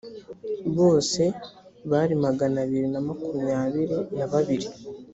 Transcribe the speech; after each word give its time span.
bose 0.77 1.23
bari 1.91 2.13
magana 2.25 2.57
abiri 2.65 2.87
na 2.93 3.01
makumyabiri 3.07 3.97
na 4.17 4.25
babiri 4.31 4.67